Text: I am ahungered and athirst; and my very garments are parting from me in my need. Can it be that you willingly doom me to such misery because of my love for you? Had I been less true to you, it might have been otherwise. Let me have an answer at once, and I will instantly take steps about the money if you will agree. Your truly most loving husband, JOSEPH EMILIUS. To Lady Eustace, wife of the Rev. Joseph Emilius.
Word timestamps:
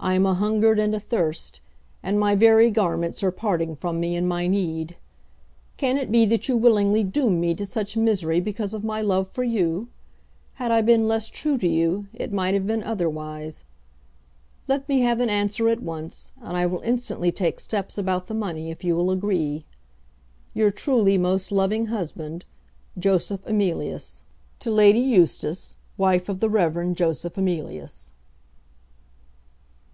I 0.00 0.14
am 0.14 0.22
ahungered 0.24 0.78
and 0.78 0.94
athirst; 0.94 1.60
and 2.04 2.20
my 2.20 2.36
very 2.36 2.70
garments 2.70 3.20
are 3.24 3.32
parting 3.32 3.74
from 3.74 3.98
me 3.98 4.14
in 4.14 4.28
my 4.28 4.46
need. 4.46 4.96
Can 5.76 5.98
it 5.98 6.12
be 6.12 6.24
that 6.26 6.48
you 6.48 6.56
willingly 6.56 7.02
doom 7.02 7.40
me 7.40 7.52
to 7.56 7.66
such 7.66 7.96
misery 7.96 8.40
because 8.40 8.72
of 8.72 8.84
my 8.84 9.02
love 9.02 9.28
for 9.28 9.42
you? 9.42 9.88
Had 10.54 10.70
I 10.70 10.82
been 10.82 11.08
less 11.08 11.28
true 11.28 11.58
to 11.58 11.66
you, 11.66 12.06
it 12.14 12.32
might 12.32 12.54
have 12.54 12.64
been 12.66 12.84
otherwise. 12.84 13.64
Let 14.68 14.88
me 14.88 15.00
have 15.00 15.18
an 15.20 15.28
answer 15.28 15.68
at 15.68 15.82
once, 15.82 16.30
and 16.40 16.56
I 16.56 16.64
will 16.64 16.80
instantly 16.82 17.32
take 17.32 17.58
steps 17.58 17.98
about 17.98 18.28
the 18.28 18.34
money 18.34 18.70
if 18.70 18.84
you 18.84 18.94
will 18.94 19.10
agree. 19.10 19.66
Your 20.54 20.70
truly 20.70 21.18
most 21.18 21.50
loving 21.50 21.86
husband, 21.86 22.44
JOSEPH 23.00 23.46
EMILIUS. 23.48 24.22
To 24.60 24.70
Lady 24.70 25.00
Eustace, 25.00 25.76
wife 25.96 26.28
of 26.28 26.38
the 26.38 26.48
Rev. 26.48 26.94
Joseph 26.94 27.36
Emilius. 27.36 28.12